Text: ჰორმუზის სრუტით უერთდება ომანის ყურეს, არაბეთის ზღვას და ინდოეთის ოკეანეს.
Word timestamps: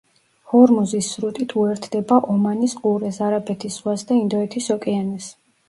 ჰორმუზის 0.53 1.09
სრუტით 1.15 1.53
უერთდება 1.65 2.17
ომანის 2.37 2.75
ყურეს, 2.81 3.21
არაბეთის 3.29 3.79
ზღვას 3.79 4.09
და 4.11 4.21
ინდოეთის 4.25 4.75
ოკეანეს. 4.81 5.33